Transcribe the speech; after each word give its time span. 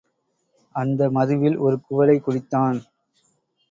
அந்த 0.75 1.09
மதுவில் 1.09 1.57
ஒரு 1.57 1.77
குவளை 1.81 2.17
குடித்தான். 2.19 2.79